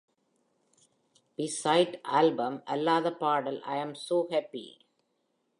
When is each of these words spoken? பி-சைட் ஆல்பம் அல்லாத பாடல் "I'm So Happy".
பி-சைட் 1.39 1.99
ஆல்பம் 2.11 2.57
அல்லாத 2.65 3.13
பாடல் 3.13 3.61
"I'm 3.77 3.93
So 4.07 4.27
Happy". 4.31 4.67